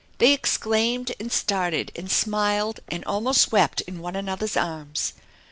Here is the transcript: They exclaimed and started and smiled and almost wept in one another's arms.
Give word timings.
They 0.17 0.33
exclaimed 0.33 1.11
and 1.19 1.31
started 1.31 1.91
and 1.95 2.09
smiled 2.11 2.79
and 2.87 3.05
almost 3.05 3.51
wept 3.51 3.81
in 3.81 3.99
one 3.99 4.15
another's 4.15 4.57
arms. 4.57 5.13